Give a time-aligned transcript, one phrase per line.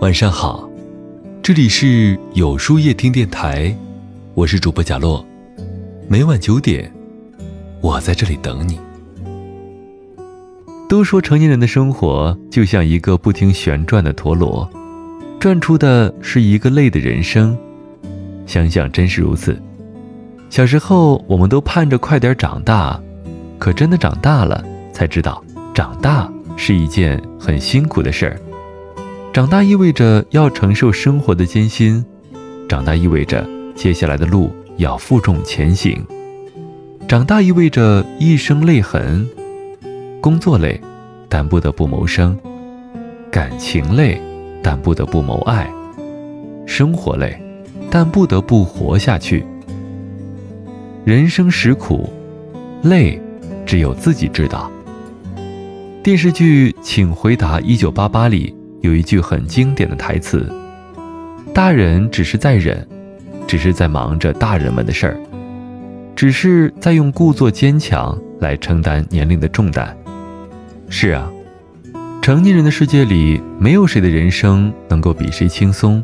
[0.00, 0.66] 晚上好，
[1.42, 3.76] 这里是有书夜听电台，
[4.32, 5.22] 我是主播贾洛，
[6.08, 6.90] 每晚九点，
[7.82, 8.80] 我在这里等你。
[10.88, 14.66] 都说成年人的生活就像一个不停旋转的陀螺，
[15.38, 17.54] 转出的是一个累的人生。
[18.46, 19.60] 想想真是如此。
[20.48, 22.98] 小时候我们都盼着快点长大，
[23.58, 24.64] 可真的长大了
[24.94, 25.44] 才知道，
[25.74, 28.40] 长大是一件很辛苦的事儿。
[29.32, 32.04] 长大意味着要承受生活的艰辛，
[32.68, 36.04] 长大意味着接下来的路要负重前行，
[37.06, 39.24] 长大意味着一生泪痕。
[40.20, 40.80] 工作累，
[41.28, 42.34] 但不得不谋生；
[43.30, 44.20] 感情累，
[44.64, 45.64] 但不得不谋爱；
[46.66, 47.40] 生活累，
[47.88, 49.46] 但不得不活下去。
[51.04, 52.10] 人生实苦，
[52.82, 53.18] 累，
[53.64, 54.68] 只有自己知道。
[56.02, 60.50] 电视剧《请回答一九八八》里有一句很经典的台词
[61.54, 62.86] ：“大人只是在忍，
[63.46, 65.20] 只是在忙着大人们的事儿，
[66.16, 69.96] 只是在用故作坚强来承担年龄的重担。”
[70.88, 71.30] 是啊，
[72.22, 76.02] 成年人的世界里，没有谁的人生能够比谁轻松，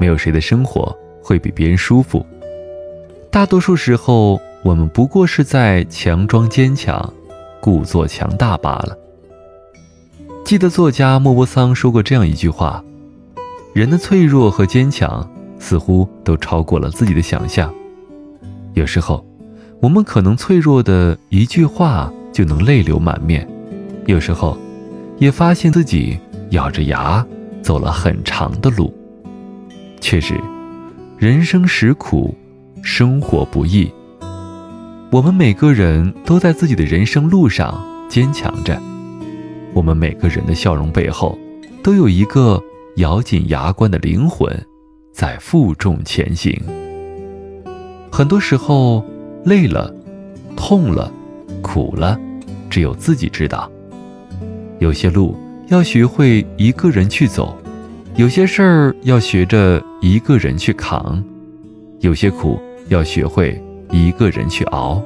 [0.00, 2.24] 没有谁的生活会比别人舒服。
[3.30, 7.12] 大多数时候，我们不过是在强装坚强，
[7.60, 8.96] 故作强大罢了。
[10.44, 12.84] 记得作家莫泊桑说过这样一句话
[13.72, 15.26] ：“人的脆弱和坚强，
[15.58, 17.72] 似乎都超过了自己的想象。
[18.74, 19.24] 有时候，
[19.80, 23.48] 我们可能脆弱的一句话就能泪流满面。”
[24.04, 24.54] 有时候，
[25.16, 26.18] 也发现自己
[26.50, 27.26] 咬着牙
[27.62, 28.92] 走了很长的路。
[29.98, 30.34] 确实，
[31.16, 32.36] 人生实苦，
[32.82, 33.90] 生活不易。
[35.10, 38.78] 我们每个人都在自己的人生路上坚强着。
[39.74, 41.36] 我们每个人的笑容背后，
[41.82, 42.62] 都有一个
[42.96, 44.48] 咬紧牙关的灵魂，
[45.12, 46.56] 在负重前行。
[48.10, 49.04] 很多时候，
[49.44, 49.92] 累了，
[50.56, 51.12] 痛了，
[51.60, 52.16] 苦了，
[52.70, 53.68] 只有自己知道。
[54.78, 55.36] 有些路
[55.68, 57.56] 要学会一个人去走，
[58.14, 61.22] 有些事儿要学着一个人去扛，
[61.98, 62.60] 有些苦
[62.90, 63.60] 要学会
[63.90, 65.02] 一个人去熬，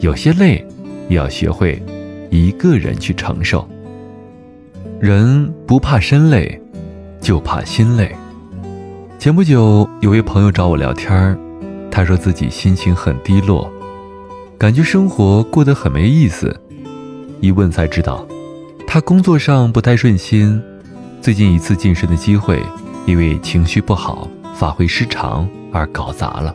[0.00, 0.62] 有些累
[1.08, 1.82] 要学会
[2.28, 3.66] 一个人去承受。
[5.00, 6.60] 人不怕身累，
[7.20, 8.12] 就怕心累。
[9.16, 11.38] 前不久有位朋友找我聊天
[11.88, 13.70] 他说自己心情很低落，
[14.58, 16.52] 感觉生活过得很没意思。
[17.40, 18.26] 一问才知道。
[18.88, 20.60] 他工作上不太顺心，
[21.20, 22.60] 最近一次晋升的机会，
[23.06, 26.52] 因为情绪不好、发挥失常而搞砸了。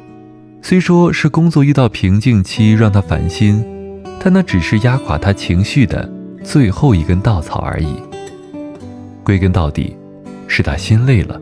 [0.61, 3.63] 虽说是工作遇到瓶颈期让他烦心，
[4.19, 6.11] 但那只是压垮他情绪的
[6.43, 7.95] 最后一根稻草而已。
[9.23, 9.95] 归根到底，
[10.47, 11.41] 是他心累了。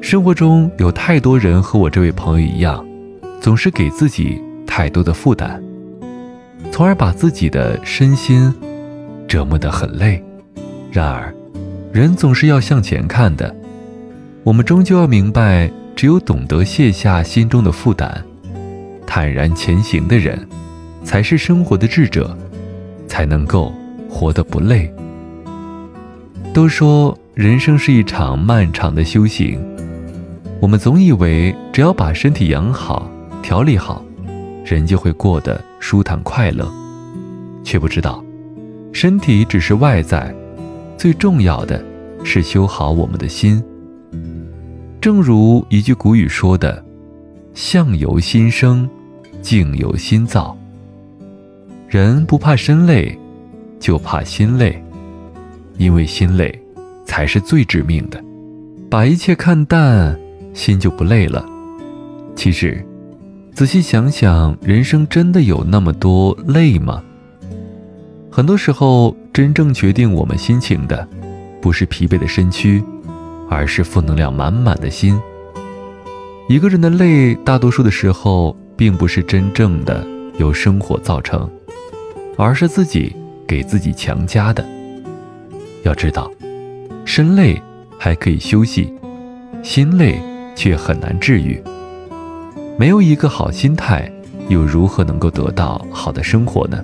[0.00, 2.84] 生活中有太多人和我这位朋友一样，
[3.40, 5.62] 总是给自己太多的负担，
[6.70, 8.52] 从而把自己的身心。
[9.28, 10.22] 折磨得很累，
[10.90, 11.32] 然而，
[11.90, 13.54] 人总是要向前看的。
[14.44, 18.22] 我们终究要明白，只有懂得卸下心中的负担，
[19.06, 20.46] 坦然前行的人，
[21.02, 22.36] 才是生活的智者，
[23.06, 23.72] 才能够
[24.06, 24.92] 活得不累。
[26.52, 29.58] 都说人生是一场漫长的修行，
[30.60, 33.10] 我们总以为只要把身体养好、
[33.42, 34.04] 调理好，
[34.62, 36.70] 人就会过得舒坦快乐，
[37.64, 38.22] 却不知道。
[38.92, 40.34] 身体只是外在，
[40.98, 41.82] 最重要的
[42.22, 43.62] 是修好我们的心。
[45.00, 46.84] 正如一句古语说的
[47.54, 48.86] ：“相由心生，
[49.40, 50.54] 境由心造。”
[51.88, 53.18] 人不怕身累，
[53.80, 54.82] 就怕心累，
[55.78, 56.60] 因为心累
[57.04, 58.22] 才是最致命的。
[58.90, 60.18] 把一切看淡，
[60.52, 61.44] 心就不累了。
[62.36, 62.84] 其实，
[63.54, 67.02] 仔细想想，人生真的有那么多累吗？
[68.30, 71.06] 很多时候，真正决定我们心情的，
[71.60, 72.82] 不是疲惫的身躯，
[73.48, 75.18] 而是负能量满满的心。
[76.48, 80.06] 一个人的累，大多数的时候，并不是真正的
[80.38, 81.48] 由生活造成，
[82.36, 83.14] 而是自己
[83.46, 84.62] 给自己强加的。
[85.82, 86.30] 要知道，
[87.04, 87.60] 身累
[87.98, 88.92] 还可以休息，
[89.62, 90.20] 心累
[90.54, 91.62] 却很难治愈。
[92.78, 94.10] 没有一个好心态，
[94.48, 96.82] 又如何能够得到好的生活呢？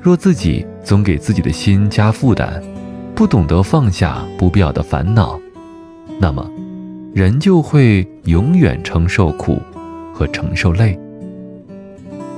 [0.00, 2.60] 若自己总给自己的心加负担，
[3.14, 5.38] 不懂得放下不必要的烦恼，
[6.18, 6.50] 那么，
[7.14, 9.60] 人就会永远承受苦
[10.12, 10.98] 和承受累。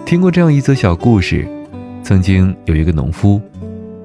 [0.05, 1.49] 听过这样一则小故事：
[2.03, 3.41] 曾经有一个农夫，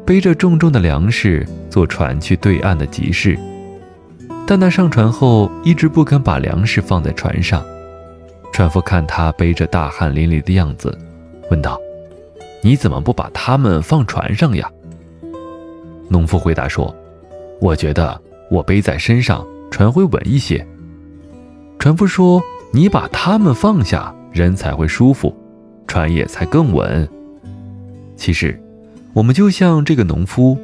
[0.10, 3.38] 背着重重的粮食坐船去对岸的集市。
[4.48, 7.64] 但他上船后一直不肯把粮食放在船上。
[8.52, 10.98] 船夫看他背着大汗淋漓的样子，
[11.52, 11.80] 问道
[12.64, 14.68] ：“你怎么不把它们放船上呀？”
[16.10, 16.92] 农夫回答说
[17.62, 18.20] ：“我觉得
[18.50, 20.66] 我背在身上，船会稳一些。”
[21.78, 22.42] 船夫说
[22.74, 25.32] ：“你把它们放下，人才会舒服，
[25.86, 27.08] 船也才更稳。”
[28.18, 28.60] 其实，
[29.14, 30.58] 我们就像这个农夫，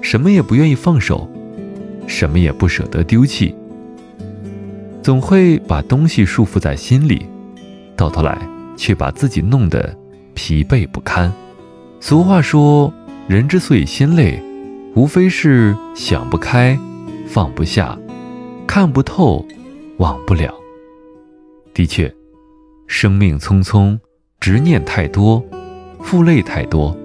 [0.00, 1.28] 什么也不愿意放手，
[2.06, 3.54] 什么也不舍得丢弃，
[5.02, 7.26] 总会把东西束缚在心里，
[7.96, 8.38] 到头来
[8.76, 9.96] 却把自己弄得
[10.34, 11.32] 疲惫不堪。
[12.00, 12.92] 俗话说
[13.28, 14.42] ：“人之所以心累。”
[14.94, 16.78] 无非是想不开，
[17.26, 17.98] 放不下，
[18.64, 19.44] 看不透，
[19.96, 20.54] 忘不了。
[21.72, 22.14] 的确，
[22.86, 23.98] 生命匆匆，
[24.38, 25.44] 执念太多，
[26.00, 26.96] 负累太多，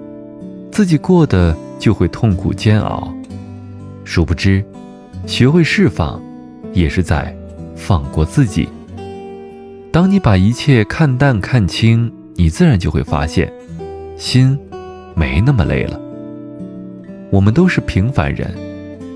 [0.70, 3.12] 自己过得就会痛苦煎熬。
[4.04, 4.64] 殊不知，
[5.26, 6.20] 学会释放，
[6.72, 7.36] 也是在
[7.76, 8.68] 放过自己。
[9.92, 13.52] 当你把一切看淡看清，你自然就会发现，
[14.16, 14.58] 心
[15.14, 16.00] 没那么累了。
[17.30, 18.52] 我们都是平凡人，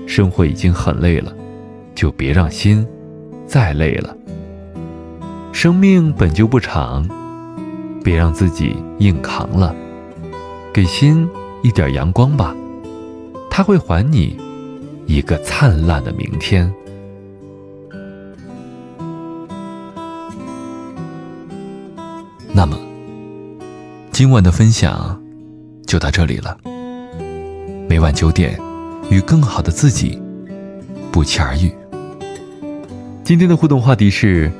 [0.07, 1.33] 生活已经很累了，
[1.93, 2.85] 就别让心
[3.47, 4.15] 再累了。
[5.51, 7.07] 生命本就不长，
[8.03, 9.73] 别让自己硬扛了，
[10.73, 11.27] 给心
[11.65, 12.55] 一点阳光吧，
[13.49, 14.37] 它会还你
[15.07, 16.71] 一个灿烂的明天。
[22.53, 22.77] 那么，
[24.11, 25.19] 今晚的分享
[25.87, 26.55] 就到这里了。
[27.89, 28.61] 每晚九点，
[29.09, 30.21] 与更好的自己
[31.11, 31.73] 不期而遇。
[33.23, 34.51] 今天的互动话题是：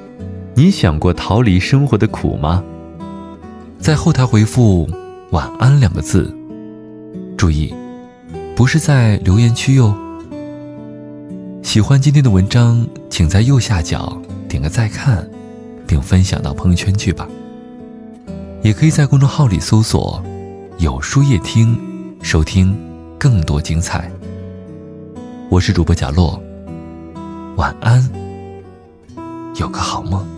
[0.56, 2.64] 你想过逃离生活的苦吗？
[3.78, 4.90] 在后台回复
[5.30, 6.36] “晚安”两个字，
[7.38, 7.74] 注意，
[8.56, 9.96] 不是在留言区哟。
[11.62, 14.18] 喜欢今天的文章，请在右下角
[14.48, 15.28] 点个再看，
[15.86, 17.28] 并分享到朋友圈去吧。
[18.62, 20.24] 也可以在公众号里搜索
[20.80, 21.78] “有书夜听”，
[22.22, 22.76] 收听。
[23.18, 24.12] 更多精彩。
[25.50, 26.40] 我是主播贾洛，
[27.56, 28.08] 晚安，
[29.56, 30.35] 有个好梦。